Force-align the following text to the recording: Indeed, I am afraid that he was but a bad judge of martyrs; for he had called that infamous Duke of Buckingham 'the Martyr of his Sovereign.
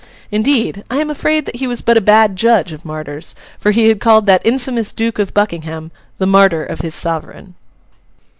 Indeed, 0.31 0.83
I 0.89 0.97
am 0.97 1.11
afraid 1.11 1.45
that 1.45 1.57
he 1.57 1.67
was 1.67 1.81
but 1.81 1.95
a 1.95 2.01
bad 2.01 2.35
judge 2.35 2.71
of 2.71 2.83
martyrs; 2.83 3.35
for 3.59 3.69
he 3.69 3.87
had 3.87 4.01
called 4.01 4.25
that 4.25 4.41
infamous 4.43 4.91
Duke 4.91 5.19
of 5.19 5.31
Buckingham 5.31 5.91
'the 6.17 6.25
Martyr 6.25 6.65
of 6.65 6.81
his 6.81 6.95
Sovereign. 6.95 7.53